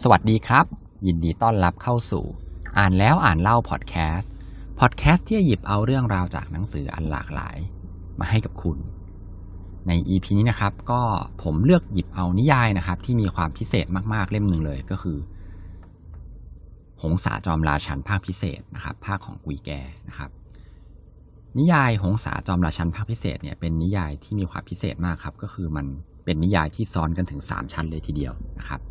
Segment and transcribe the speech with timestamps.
[0.00, 0.66] สวัสดีครับ
[1.06, 2.24] ยินดีต้อนรับเข้าสู่
[2.78, 4.32] อ่านแล้วอ่านเล่าพอดแคสต์
[4.80, 7.56] พอดแคสต์ที่หยิบเอาเรื่องราวจากหนังสืออันหลากหลาย
[8.18, 8.78] มาให้กับคุณ
[9.86, 11.00] ใน EP นี้นะครับก็
[11.42, 15.18] ผมเลือกหยิบเอานิยายนะครับ ที่มีความพิเศษมากๆเล่มหนึ่งเลยก็คือ
[17.02, 19.70] หงสาจอมราชันภาคพิเศษนะครับ ภาคของกุยแก
[20.08, 20.30] นะครับ
[21.58, 25.86] นิยายหงสาจอมราชันภาคพิเศษเนี่ยเป็นนิยายที่มีความพิเศษมากครับ ก็คือมัน
[26.24, 28.82] เป็นนิยายที่ซ้อนกันถึง 3 ชั้นเลยทีเดียวนะครับ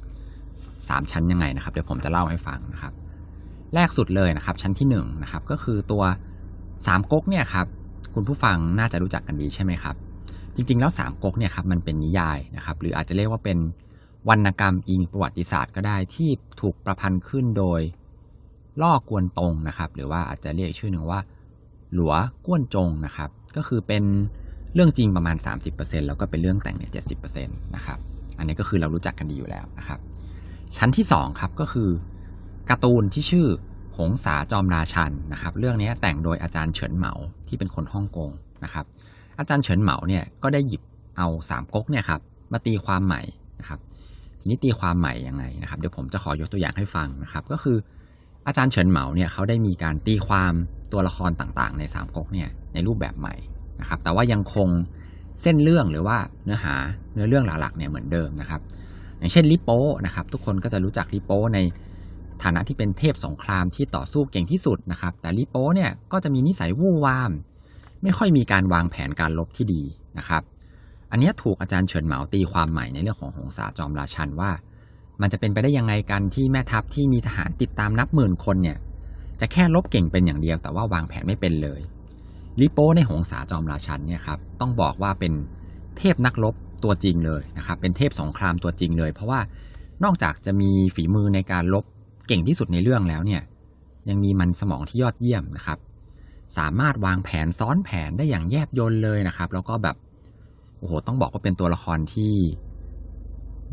[0.92, 2.94] สามชั้นยังไงนะครับ เดี๋ยวผมจะเล่าให้ฟังนะครับ
[3.76, 6.04] แรกสุดเลยนะครับ ชั้นที่1นนะครับก็คือตัว
[6.88, 7.68] สามก๊กเนี่ยครับ
[8.16, 9.96] คุณผู้ฟังน่าจะรู้จักกันดีใช่ไหมครับ
[10.55, 13.58] จริง ๆ แล้วสามก๊กเนี่ยครับมันเป็นนิยายนะครับ หรืออาจจะเรียกว่าเป็น
[14.30, 16.30] วรรณกรรมอิงประวัติศาสตร์ก็ได้ที่
[16.62, 17.82] ถูกประพันธ์ขึ้นโดย
[18.82, 21.21] ล่อกวนตรงนะครับ หรือว่าอาจจะเรียกชื่อหนึ่งว่า
[21.94, 22.13] หลัว
[22.46, 24.04] ก้วนจงนะครับ ก็คือเป็น
[24.73, 25.35] เรื่องจริงประมาณ
[25.71, 26.91] 30%แล้วก็เป็นเรื่องแต่งเนี่ย
[27.23, 27.99] 70%นะครับ
[28.38, 29.99] อันนี้ก็คือเรารู้จักกันดีอยู่แล้วนะครับ
[30.77, 31.89] ชั้นที่2ครับก็คือ
[32.70, 33.48] การ์ตูนที่ชื่อ
[33.98, 37.13] หงสาจอมราชันนะครับ เรื่องนี้แต่งโดยอาจารย์เฉินเหมา
[37.48, 38.29] ที่เป็นคนฮ่องกง
[38.63, 38.85] นะครับ
[39.40, 40.81] อาจารย์เฉินเหมาเนี่ยก็ได้หยิบ
[41.18, 43.21] เอาสามก๊กเนี่ยครับมาตีความใหม่
[43.59, 43.79] นะครับ
[44.40, 47.77] ทีนี้ตีความใหม่ยังไงนะครับเดี๋ยวผมจะขอยกตัวอย่างให้ฟังนะครับ ก็คือ
[48.48, 50.53] อาจารย์เฉินเหมาเนี่ยเขาได้มีการตีความ
[50.91, 53.35] ตัวละครต่างๆ ในสามก๊กเนี่ยในรูปแบบใหม่
[53.79, 54.70] นะครับ แต่ว่ายังคง
[55.41, 56.76] เส้นเรื่องหรือว่าเนื้อหา
[57.13, 58.62] เนื้อเรื่องหลักๆเนี่ยเหมือนเดิมนะครับ
[59.22, 61.60] อย่างเช่นลิโป้นะครับทุกคนก็จะรู้จักลิโป้ใน
[62.44, 67.31] ฐานะที่เป็นเทพสงครามที่ต่อสู้เก่งที่สุดนะครับ แต่ลิโป้เนี่ยก็จะมีนิสัยวู่วาม
[68.03, 69.84] ไม่ค่อยมีการวางแผนการลบที่ดี
[70.18, 70.44] นะครับ
[71.12, 74.52] อันนี้ถูกอาจารย์เฉินเหมาตีความใหม่ในเรื่องของหงสาจอมราชันว่า
[75.22, 78.78] มันจะเป็นไปได้ยังไงกันที่แม่ทัพที่มีทหารติดตามนับหมื่นคนเนี่ย
[79.40, 81.81] จะแค่ลบเก่งเป็นอย่างเดียว แต่ว่าวางแผนไม่เป็นเลย
[82.59, 85.34] ลิโป้ในหงสาจอมราชันเนี่ยครับต้องบอกว่าเป็น
[85.97, 89.40] เทพนักรบ ตัวจริงเลยนะครับเป็นเทพสงครามตัวจริงเลย เพราะว่า
[90.03, 91.85] นอกจากจะมีฝีมือในการลบ
[92.28, 93.41] เก่งที่สุดในเรื่องแล้วเนี่ย
[94.09, 95.79] ยังมีมันสมองที่ยอดเยี่ยมนะครับ
[96.57, 99.96] สามารถวางแผนซ้อนแผนได้อย่างแยบยลเลยนะครับ แล้วก็แบบ
[100.80, 102.34] โอ้โหต้องบอกว่าเป็นตัวละครที่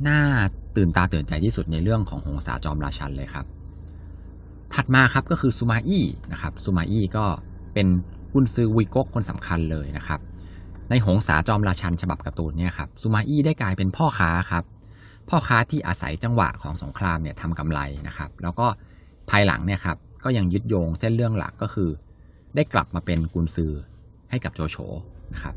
[0.08, 0.20] น่า
[0.76, 3.46] ตื่นตาตื่นใจที่สุดในเรื่องของหงสาจอมราชันเลยครับ
[4.74, 7.24] ถัดมาครับก็คือซูมาอี้นะครับซูมาอี้ก็
[7.74, 7.86] เป็น
[8.32, 10.20] กุนซือวิกกคนสำคัญเลยนะครับ
[10.90, 14.64] ในหงสาจอมราชันฉบับการ์ตูนเนี่ยครับซูมาอี้ได้กลายเป็นพ่อค้าครับ
[15.28, 18.66] พ่อค้าที่อาศัยจังหวะของสงครามเนี่ยทำกำไรนะครับ แล้วก็
[19.30, 21.90] ภายหลังเนี่ยครับก็ยังยึดโยงเส้นเรื่องหลักก็คือ
[22.54, 23.72] ได้กลับมาเป็นกุนซือ
[24.30, 24.76] ให้กับโจโฉ
[25.34, 25.54] นะครับ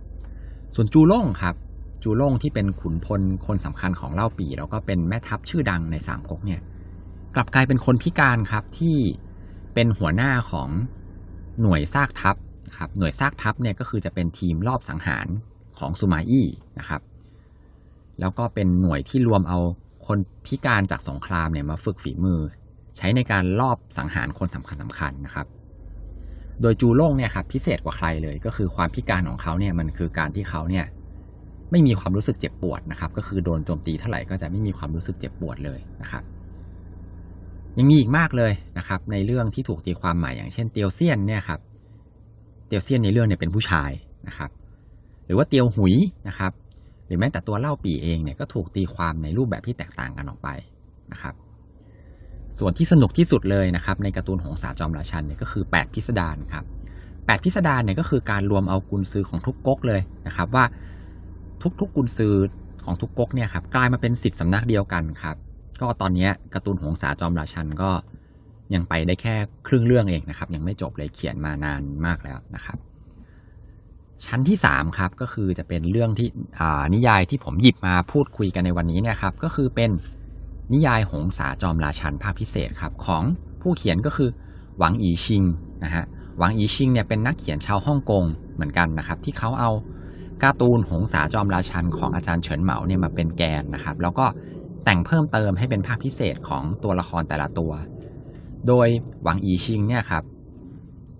[0.75, 1.56] ส่วนจูล่งครับ
[2.03, 6.62] จูล่งที่เป็นขุนพลคนสำคัญของเล่าปี แล้วก็เป็นแม่ทัพชื่อดังในสามก๊กเนี่ย
[7.36, 8.98] กลับกลายเป็นคนพิการครับที่
[9.74, 10.69] เป็นหัวหน้าของ
[11.62, 12.36] หน่วยซากทัพ
[12.77, 15.27] ครับหน่วยซากทัพเนี่ยก็คือจะเป็นทีมรอบสังหาร
[15.79, 16.47] ของซูมาอี้
[16.79, 17.01] นะครับ
[18.19, 19.59] แล้วก็เป็นหน่วยที่รวมเอา
[20.07, 22.39] คนพิการจากสงครามเนี่ยมาฝึกฝีมือ
[22.97, 25.47] ใช้ในการลอบสังหารคนสำคัญสำคัญนะครับ
[26.61, 30.85] โดยจูโล่งเนี่ยครับพิเศษกว่าใครเลยก็คือความพิการของเขาเนี่ยมันคือการที่เขาเนี่ย
[31.71, 36.23] ไม่มีความรู้สึกเจ็บปวดนะครับ ก็คือโดนโจมตีเท่าไหร่ก็จะไม่มีความรู้สึกเจ็บปวดเลยนะครับ
[37.77, 41.59] ยังมีอีกมากเลยนะครับในเรื่องที่ถูกตีความใหม่อย่างเช่นเตียวเซียนเนี่ยครับ
[42.71, 43.91] เตียวเซียนในเรื่องเนี่ยเป็นผู้ชาย
[44.27, 44.49] นะครับ
[45.25, 45.95] หรือว่าเตียวหุย
[46.27, 46.51] นะครับ
[47.05, 50.49] หรือแม้แต่ตัวเล่าปีเองเนี่ยก็ถูกตีความในรูปแบบที่แตกต่างกันออกไป
[51.11, 51.33] นะครับ
[52.57, 56.65] ส่วนที่สนุกที่สุดเลยนะครับ ในการ์ตูนหงสาจอมราชันเนี่ยก็คือ 8 พิสดารครับ
[57.05, 60.65] 8พิสดารเนี่ยก็คือการรวมเอากุนซือของทุกก๊กเลยนะครับ ว่า
[61.79, 62.35] ทุกๆกุนซือ
[62.85, 65.35] ของทุกก๊กเนี่ยครับกลายมาเป็นสิทธิสำนักเดียวกันครับ
[65.81, 67.89] ก็ตอนนี้การ์ตูนหงสาจอมราชันก็
[68.73, 69.35] ยังไปได้แค่
[69.67, 72.77] ครึ่งเรื่องเองนะครับ ยังไม่จบเลยเขียนมานานมากแล้วนะครับ
[74.25, 76.27] ชั้นที่3ครับก็คือจะเป็นเรื่องที่
[76.93, 79.91] นิยายที่ผมหยิบมาพูดคุยกันในวันนี้เนี่ยครับ ก็คือเป็น
[80.73, 83.23] นิยายหงสาจอมราชันภาคพิเศษครับ ของ
[83.61, 84.29] ผู้เขียนก็คือ
[84.77, 85.43] หวังอีชิง
[85.83, 86.05] นะฮะ
[86.38, 88.23] หวังอีชิงเนี่ยเป็นนักเขียนชาวฮ่องกง
[88.55, 89.71] เหมือนกันนะครับ ที่เขาเอา
[90.43, 94.25] การ์ตูนหงสาจอมราชันของอาจารย์เฉินเหมาเนี่ยมาเป็นแกนนะครับ แล้วก็
[94.85, 97.71] แต่งเพิ่มเติมให้เป็นภาคพิเศษของตัวละครแต่ละตัว
[98.68, 98.88] โดย
[99.24, 100.24] หวังอีชิงเนี่ยครับ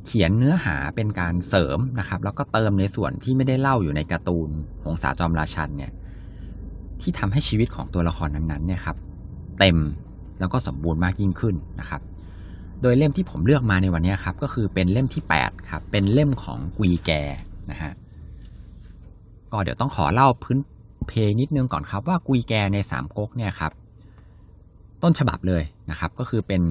[0.06, 4.50] เขียนเนื้อหาเป็นการเสริมนะครับ แล้วก็เติมในส่วนที่ไม่ได้เล่าอยู่ในการ์ตูน
[4.84, 5.92] หงสาจอมราชันเนี่ย
[7.02, 8.98] ที่ทำให้ชีวิตของตัวละครนั้นๆเนี่ยครับ
[9.60, 9.78] เต็ม
[10.40, 12.02] แล้วก็สมบูรณ์มากยิ่งขึ้นนะครับ
[12.82, 17.12] โดยเล่มที่ผมเลือกมาในวันนี้ครับก็คือเป็นเล่มที่8ครับเป็นเล่มของกุยแก
[17.72, 17.92] นะฮะ
[19.52, 20.60] ก็เดี๋ยวต้องขอเล่าพื้น
[21.08, 23.72] เพนิดนึงก่อนครับว่ากุยแกในสามก๊กเนี่ยครับ
[25.04, 26.62] ต้นฉบับเลยนะครับ ก็คือเป็น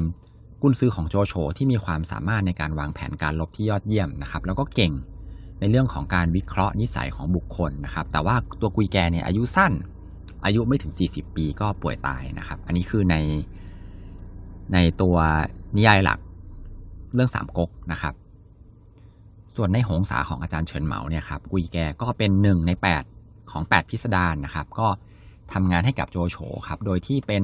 [0.62, 4.92] กุนซื้อของโจโฉที่มีความสามารถในการวางแผนการลบที่ยอดเยี่ยมนะครับแล้วก็เก่ง
[5.60, 9.72] ในเรื่องของการวิเคราะห์นิสัยของบุคคลนะครับ แต่ว่าตัวกุยแกเนี่ยอายุสั้น
[10.44, 13.16] อายุไม่ถึง 40 ปีก็ป่วยตายนะครับ อันนี้คือใน
[14.72, 15.16] ในตัว
[15.76, 16.18] นิยายหลัก
[17.14, 18.14] เรื่องสามก๊กนะครับ
[19.54, 23.04] ส่วนในหงสาของอาจารย์เฉินเหมาเนี่ยครับกุยแกก็เป็นหนึ่งในแปด
[23.50, 24.86] ของแปดพิสดารนะครับ ก็
[25.52, 26.36] ทำงานให้กับโจโฉ
[26.66, 27.42] ครับ โดยที่เป็น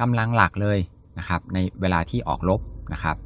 [0.00, 0.78] กำลังหลักเลย
[1.18, 2.60] นะครับในเวลาที่ออกรบ
[2.92, 3.16] นะครับ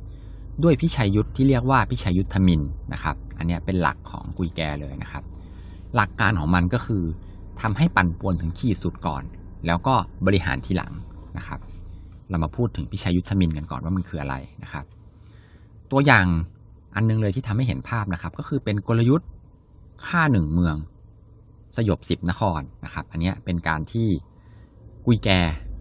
[0.62, 2.60] ด้วยพิชัยยุทธที่เรียกว่าพิชัยยุทธมิน
[2.92, 5.24] นะครับ อันนี้เป็นหลักของกุยแกเลยนะครับ
[5.94, 7.02] หลักการของมันก็คือ
[7.60, 9.22] ทำให้ปั่นป่วนถึงขีดสุดก่อน
[9.66, 9.94] แล้วก็
[10.26, 10.92] บริหารทีหลัง
[11.38, 11.60] นะครับ
[12.30, 14.84] เรามาพูดถึงพิชัยยุทธมินกันก่อนว่ามันคืออะไรนะครับ
[15.90, 16.26] ตัวอย่าง
[16.94, 19.28] อันนึงเลยที่ทำให้เห็นภาพนะครับ ก็คือเป็นกลยุทธ์
[20.06, 20.76] ฆ่าหนึ่งเมือง
[21.76, 24.08] สยบสิบนครนะครับ อันนี้เป็นการที่
[25.06, 25.28] กุยแก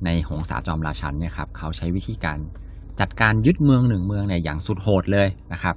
[0.06, 2.40] ในหงสาจอมราชันเนี่ยครับเขาใช้วิธีการ
[3.00, 5.76] จัดการยึดเมืองหนึ่งเมืองเนี่ยอย่างสุดโหดเลยนะครับ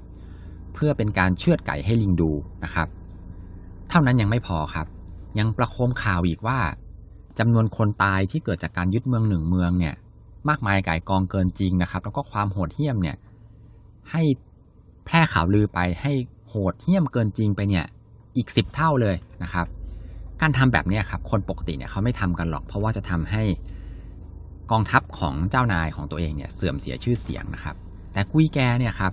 [0.75, 2.31] เพื่อเป็นการเชือดไก่ให้ลิงดู
[2.65, 2.89] นะครับ
[3.89, 4.87] เท่านั้นยังไม่พอครับ
[5.39, 6.59] ยังประโคมข่าวอีกว่า
[7.39, 9.95] จำนวนคนตายที่เกิดจากการยึดเมืองหนึ่งเมืองเนี่ย
[10.49, 13.17] มากมายไก่กองเกินจริงนะครับ แล้วก็ความโหดเหี้ยมเนี่ย
[14.11, 14.23] ให้
[15.05, 16.13] แพร่ข่าวลือไปให้
[16.49, 17.85] โหดเหี้ยมเกินจริงไปเนี่ย
[18.37, 19.67] อีกสิบเท่าเลยนะครับ
[20.41, 23.43] การทำแบบนี้ครับ คนปกติเนี่ยเขาไม่ทำกันหรอก เพราะว่าจะทำให้
[24.71, 27.77] กองทัพของเจ้านายของตัวเองเนี่ยเสื่อมเสียชื่อเสียงนะครับ
[28.13, 29.13] แต่กุยแกเนี่ยครับ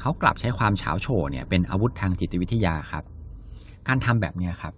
[0.00, 3.04] เขากลับใช้ความเฉาโฉเนี่ยเป็นอาวุธทางจิตวิทยาครับ
[3.88, 4.74] การทำแบบเนี้ครับ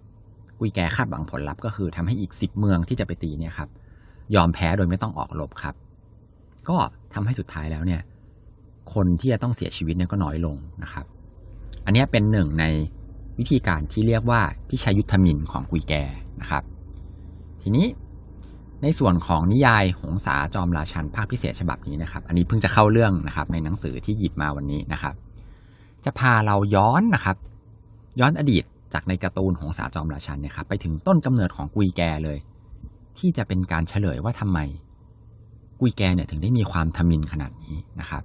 [0.59, 3.69] กุยแกคาดหวังผลลัพธ์ก็คือทำให้อีกสิบเมืองที่จะไปตีเนี่ยครับ
[4.35, 5.75] ยอมแพ้โดยไม่ต้องออกรบครับ
[6.69, 6.77] ก็
[7.13, 8.01] ทำให้สุดท้ายแล้วเนี่ย
[8.93, 11.05] คนที่จะต้องเสียชีวิตเนี่ยก็น้อยลงนะครับ
[11.85, 12.65] อันนี้เป็นหนึ่งใน
[13.39, 15.93] วิธีการที่เรียกว่าพิชัยยุทธมินของกุยแก
[16.41, 16.63] นะครับ
[17.61, 17.85] ทีนี้
[18.83, 25.13] ในส่วนของนิยายหงสาจอมราชันภาคพิเศษฉบับนี้นะครับ อันนี้เพิ่งจะเข้าเรื่องนะครับในหนังสือที่หยิบมาวันนี้นะครับ
[26.05, 27.35] จะพาเราย้อนนะครับ
[28.19, 28.63] ย้อนอดีต
[28.93, 32.37] จากในการ์ตูนหงสาจอมราชันเนี่ยครับไปถึงต้นกำเนิดของกุยแกเลย
[33.17, 34.59] ที่จะเป็นการเฉลยว่าทำไม
[35.79, 38.23] กุยแกเนี่ยถึงได้มีความทมินขนาดนี้นะครับ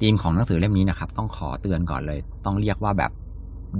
[0.00, 3.10] ธีมของหนังสือเล่มนี้นะครับ ต้องขอเตือนก่อนเลย ต้องเรียกว่าแบบ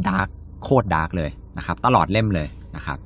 [0.09, 0.29] dark
[0.62, 2.99] โคตร dark เลยนะครับ ตลอดเล่มเลยนะครับ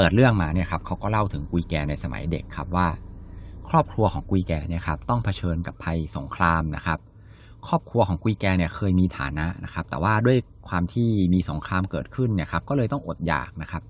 [0.00, 2.88] เปิดเรื่องมาเนี่ยครับเขาก็เล่าถึงกุยแกในสมัยเด็กครับว่า
[3.68, 6.98] ครอบครัวของกุยแกเนี่ยครับต้องเผชิญกับภัยสงครามนะครับ
[7.66, 10.38] ครอบครัวของกุยแกเนี่ยเคยมีฐานะนะครับ แต่ว่าด้วย
[10.68, 13.82] ความที่มีสงครามเกิดขึ้นเนี่ยครับก็เลยต้องอดอยากนะครับ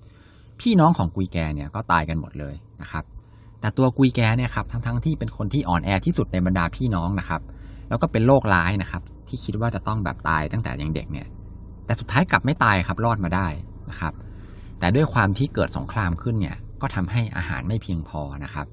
[0.60, 3.04] พี่น้องของกุยแกเนี่ยก็ตายกันหมดเลยนะครับ
[3.60, 7.40] แต่ตัวกุยแกเนี่ยครับทั้งๆที่เป็นคนที่อ่อนแอที่สุดในบรรดาพี่น้องนะครับ
[7.88, 11.26] แล้วก็เป็นโรคร้ายนะครับ ที่คิดว่าจะต้องแบบตายตั้งแต่ยังเด็กเนี่ย
[11.86, 13.46] แต่สุดท้ายกลับไม่ตายครับรอดมาได้
[13.90, 14.12] นะครับ
[14.80, 18.66] แต่ด้วยความที่เกิดสงครามขึ้นเนี่ย ก็ทำให้อาหารไม่เพียงพอนะครับ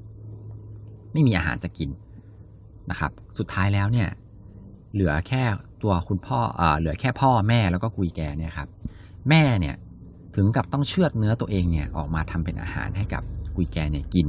[1.13, 1.89] ไม่มีอาหารจะกิน
[2.89, 4.09] นะครับ สุดท้ายแล้วเนี่ย
[4.93, 5.43] เหลือแค่
[5.83, 8.67] ตัวคุณพ่อเอ่อเหลือแค่พ่อแม่แล้วก็กุยแกเนี่ยครับ
[9.29, 9.75] แม่เนี่ย
[10.35, 13.23] ถึงกับต้องเชือดเนื้อตัวเองเนี่ยออกมาทำเป็นอาหารให้กับ
[13.55, 14.27] กุยแกเนี่ยกิน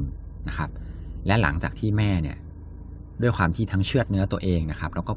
[0.48, 0.70] นะครับ
[1.26, 2.36] และหลังจากที่แม่เนี่ย
[3.22, 5.12] ด้วยความที่ทั้งเชือดเนื้อตัวเองนะครับ แล้วก็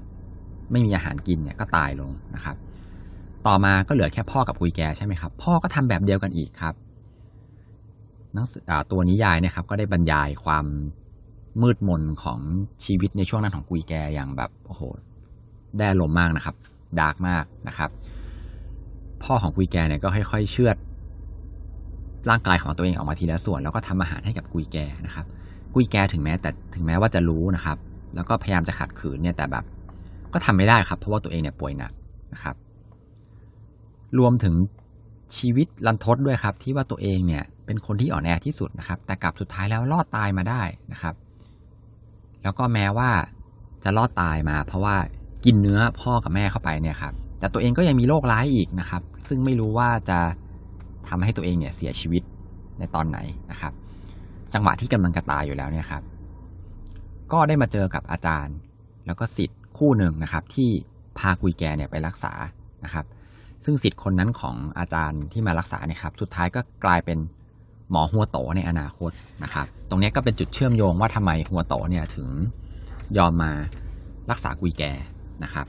[0.71, 2.55] ไม่มีอาหารกินเนี่ยก็ตายลงนะครับ
[3.47, 6.73] ต่อมาก็เหลือแค่พ่อกับกุยแกใช่ไหมครับ พ่อก็ทำแบบเดียวกันอีกครับ
[8.35, 8.45] นัง
[8.91, 10.65] ตัวนิยายนี่ยครับ ก็ได้บรรยายความ
[11.61, 12.39] มืดมนของ
[12.85, 14.81] ชีวิตในช่วงนั้นของกุยแกอย่างแบบโอ้โห
[15.77, 16.55] ได้ลมมากนะครับ
[16.99, 17.89] dark มากนะครับ
[19.23, 20.77] พ่อของกุยแกเนี่ยก็ค่อยๆเชือด
[22.29, 25.25] ร่างกายของตัวเองออกมาทีละส่วน แล้วก็ทำอาหารให้กับกุยแกนะครับ
[25.73, 27.77] กุยแกถึงแม้แต่ถึงแม้ว่าจะรู้นะครับ
[28.15, 29.63] แล้วก็พยายามจะขัดขืนเนี่ยแต่แบบ
[30.33, 31.91] ก็ทำไม่ได้ครับ เพราะว่าตัวเองเนี่ยป่วยหนัก
[32.33, 32.55] นะครับ
[34.19, 34.55] รวมถึง
[35.37, 41.15] ชีวิตรันทดด้วยครับ ที่ว่าตัวเองเนี่ยเป็นคนที่อ่อนแอที่สุดนะครับ แต่กลับสุดท้ายแล้วรอดตายมาได้นะครับ
[42.43, 43.09] แล้วก็แม้ว่า
[43.83, 44.95] จะรอดตายมา เพราะว่า
[45.45, 50.19] กินเนื้อพ่อกับแม่เข้าไปเนี่ยครับแต่ตัวเองก็ยังมีโรคร้ายอีกนะครับ ซึ่งไม่รู้ว่าจะ
[51.07, 52.23] ทำให้ตัวเองเนี่ยเสียชีวิต
[52.79, 53.19] ในตอนไหน
[53.51, 53.73] นะครับ
[54.53, 56.03] จังหวะที่กำลังจะตายอยู่แล้วเนี่ยครับ
[57.31, 58.55] ก็ได้มาเจอกับอาจารย์
[59.05, 60.69] แล้วก็สิทธิ์คู่หนึ่งนะครับ ที่
[61.17, 62.33] พากุยแกเนี่ยไปรักษา
[62.85, 63.05] นะครับ
[63.65, 67.17] ซึ่งสิทธิ์คนนั้นของอาจารย์ที่มารักษาเนี่ยครับ สุดท้ายก็กลายเป็น
[67.91, 69.11] หมอหัวโตในอนาคต
[69.43, 72.27] นะครับ ตรงนี้ก็เป็นจุดเชื่อมโยงว่าทำไมหัวโตเนี่ยถึง
[73.17, 73.51] ยอมมา
[74.31, 74.83] รักษากุยแก
[75.43, 75.67] นะครับ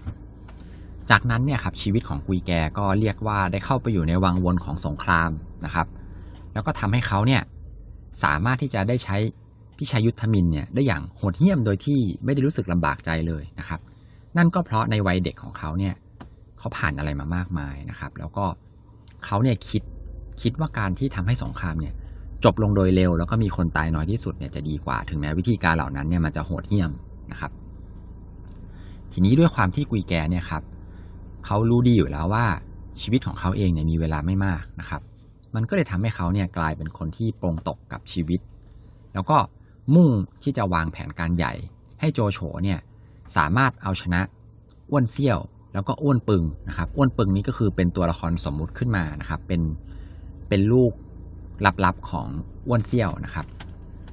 [1.10, 5.30] จากนั้นเนี่ยครับชีวิตของกุยแกก็เรียกว่าได้เข้าไปอยู่ในวังวนของสงคราม
[5.64, 5.86] นะครับ
[6.52, 7.42] แล้วก็ทำให้เขาเนี่ย
[8.24, 9.16] สามารถที่จะได้ใช้
[9.78, 13.80] พิชัยยุทธมินเนี่ยได้อย่างโหดเหี้ยมโดยที่ไม่ได้รู้สึกลำบากใจเลยนะครับ
[14.36, 15.94] นั่นก็เพราะในวัยเด็กของเขาเนี่ย
[16.62, 18.44] เขาผ่านอะไรมามากมายนะครับ แล้วก็
[19.24, 19.82] เขาเนี่ยคิด
[20.42, 21.94] คิดว่าการที่ทำให้สงครามเนี่ย
[22.44, 26.90] จบลงโดยเร็ว แล้วก็มีคนตายน้อยที่สุดเนี่ยจะดีกว่า ถึงแม้วิธีการเหล่านั้นเนี่ยมันจะโหดเหี้ยม
[27.30, 27.52] นะครับ
[29.12, 30.62] ทีนี้ด้วยความที่กุยแกเนี่ยครับ
[31.46, 32.46] เขารู้ดีอยู่แล้วว่า
[33.00, 35.00] ชีวิตของเขาเองเนี่ยมีเวลาไม่มากนะครับ
[35.54, 38.40] มันก็เลยทำให้เขาเนี่ยกลายเป็นคนที่ปรงตกกับชีวิต
[39.14, 39.36] แล้วก็
[39.94, 40.10] มุ่ง
[40.42, 41.52] ที่จะวางแผนการใหญ่
[42.00, 42.78] ให้โจโฉเนี่ย
[43.36, 44.20] สามารถเอาชนะ
[44.90, 45.38] อ้วนเซี่ยว
[45.72, 49.62] แล้วก็อ้วนปึงนะครับ อ้วนปึงนี้ก็คือเป็นตัวละครสมมุติขึ้นมานะครับ เป็น
[50.48, 50.92] เป็นลูก
[51.84, 52.26] ลับๆของ
[52.66, 53.46] อ้วนเซี่ยวนะครับ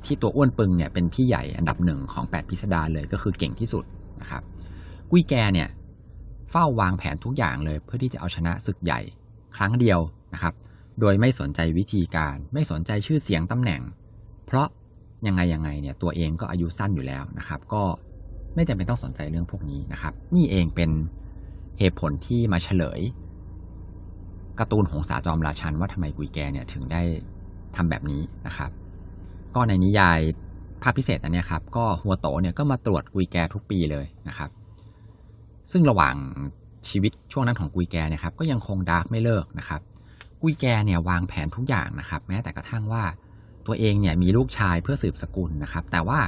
[0.05, 3.85] ที่ตัวอ้วนปึงเนี่ยเป็นพี่ใหญ่อันดับหนึ่งของ 8 พิสดารเลยก็คือเก่งที่สุด
[4.21, 4.41] นะครับ
[5.09, 5.67] กุ้ยแกเนี่ย
[6.51, 8.99] เฝ้าวางแผนทุกอย่างเลยเพื่อที่จะเอาชนะศึกใหญ่
[9.55, 9.99] ครั้งเดียว
[10.33, 10.53] นะครับ
[10.99, 13.81] โดยไม่สนใจวิธีการ ไม่สนใจชื่อเสียงตำแหน่ง
[14.45, 14.67] เพราะ
[15.27, 17.83] ยังไงยังไงเนี่ยตัวเองก็อายุสั้นอยู่แล้วนะครับ ก็
[18.55, 20.89] ไม่จำเป็นต้องสนใจเรื่องพวกนี้นะครับ นี่เองเป็น
[21.79, 23.01] เหตุผลที่มาเฉลย
[24.59, 27.01] การ์ตูนหงสาจอมราชันว่าทำไมกุยแกเนี่ยถึงได้
[27.75, 28.71] ทำแบบนี้นะครับ
[29.55, 30.19] ก็ในนิยาย
[30.81, 34.50] ภาพพิเศษอันนี้ครับ ก็หัวโตเนี่ยก็มาตรวจกุยแกทุกปีเลยนะครับ
[35.71, 36.15] ซึ่งระหว่าง
[36.89, 39.81] ชีวิตช่วงนั้นของกุยแกเนี่ยครับก็ยังคงดาร์กไม่เลิกนะครับ
[40.41, 43.03] กุยแกเนี่ยวางแผนทุกอย่างนะครับ แม้แต่กระทั่งว่า
[43.67, 46.19] ตัวเองเนี่ยมีลูกชายเพื่อสืบสกุลนะครับ แต่ว่า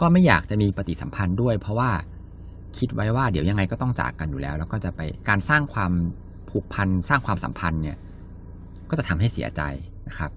[0.00, 1.90] ก็ไม่อยากจะมีปฏิสัมพันธ์ด้วย เพราะว่า
[2.78, 5.92] คิดไว้ว่าเดี๋ยวยังไงก็ต้องจากกันอยู่แล้ว แล้วก็จะไปการสร้างความ
[6.50, 7.96] ผูกพันสร้างความสัมพันธ์เนี่ย
[8.90, 9.62] ก็จะทำให้เสียใจ
[10.08, 10.30] นะครับ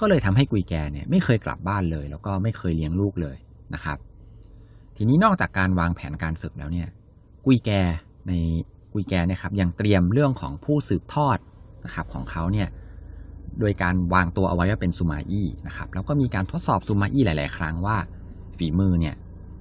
[0.00, 3.36] ก็เลยทำให้กุยแกเนี่ย ไม่เคยกลับบ้านเลย แล้วก็ไม่เคยเลี้ยงลูกเลย
[3.74, 3.98] นะครับ
[4.96, 6.88] ทีนี้นอกจากการวางแผนการศึกแล้วเนี่ย
[7.46, 7.70] กุยแก
[8.28, 8.32] ใน
[8.92, 11.38] กุยแกเนี่ยครับ ยังเตรียมเรื่องของผู้สืบทอด
[11.84, 12.68] นะครับของเขาเนี่ย
[13.60, 17.96] โดยการวางตัวเอาไว้ว่าเป็นซูมาอี้นะครับ แล้วก็มีการทดสอบซูมาอี้หลาย ๆ ครั้งว่า
[18.58, 19.14] ฝีมือเนี่ย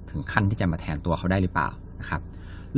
[0.10, 1.70] ถึงขั้นที่จะมาแทนตัวเขาได้หรือเปล่า
[2.04, 2.22] นะครับ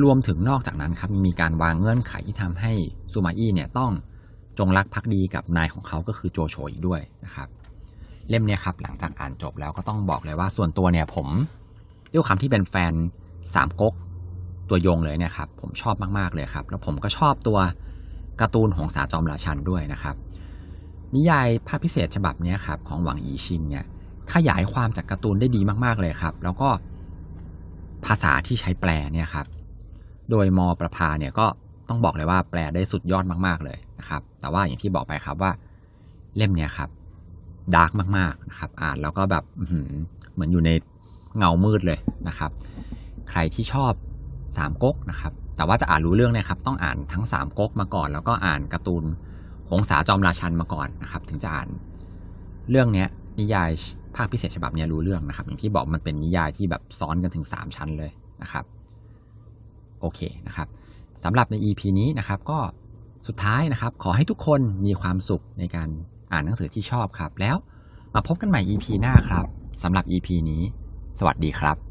[0.03, 2.74] รวมถึงนอกจากนั้นครับมีการวางเงื่อนไขที่ทำให้
[3.12, 3.91] ซูมาอี้เนี่ยต้อง
[4.60, 7.48] จงรักภักดีกับนายของเขาก็คือโจโฉอีกด้วยนะครับ
[8.29, 11.27] เล่มเนี้ยครับหลังจากอ่านจบแล้วก็ต้องบอกเลยว่าส่วนตัวเนี่ยผม
[12.13, 12.94] ด้วยความที่เป็นแฟน
[13.55, 13.94] สามก๊ก
[14.70, 17.58] ตัวยงเลยเนี่ยครับผมชอบมากๆเลยครับ แล้วผมก็ชอบตัว
[18.41, 20.15] การ์ตูนหงสาจอมราชันย์ด้วยนะครับ
[21.15, 23.86] นิยายภาพพิเศษฉบับนี้ครับของหวังอีชินเนี่ย
[24.34, 26.70] ขยายความจากการ์ตูนได้ดีมากๆเลยครับ แล้วก็
[28.05, 29.45] ภาษาที่ใช้แปลเนี่ยครับ
[30.31, 31.45] โดยมอประพาเนี่ยก็
[31.89, 35.51] ต้องบอกเลยว่าแปลได้สุดยอดมาก ๆเลยนะครับ แต่ว่าอย่างที่บอกไปครับว่า
[36.35, 36.89] เล่มเนี้ยครับ
[37.75, 39.43] dark มากๆนะครับ อ่านแล้วก็แบบ
[40.33, 40.71] เหมือนอยู่ใน
[41.38, 42.51] เงามืดเลยนะครับ
[43.29, 43.93] ใครที่ชอบ
[44.57, 49.03] สามก๊กนะครับ แต่ว่าจะอ่านรู้เรื่องเนี่ยครับ ต้องอ่านทั้งสามก๊กมาก่อน แล้วก็อ่านการ์ตูน
[49.69, 51.67] หงสาจอมราชันมาก่อนนะครับ ถึงจะอ่าน
[52.69, 53.69] เรื่องเนี้ย นิยาย
[54.15, 58.11] ภาคพิเศษฉบับนี้รู้เรื่องนะครับ อย่างที่บอกมันเป็นนิยายที่แบบซ้อนกันถึงสามชั้นเลย
[58.41, 58.65] นะครับ
[60.01, 60.67] โอเคนะครับ
[61.23, 62.59] สำหรับใน EP นี้นะครับ ก็
[63.27, 65.89] สุดท้ายนะครับ ขอให้ทุกคนมีความสุขในการ
[66.31, 67.55] อ่านหนังสือที่ชอบครับ แล้ว
[68.13, 69.45] มาพบกันใหม่ EP หน้าครับ
[69.83, 70.61] สำหรับ EP นี้
[71.19, 71.84] สวัสดีครับ